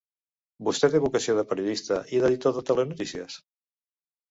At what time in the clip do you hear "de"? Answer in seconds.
1.41-1.43, 2.59-2.65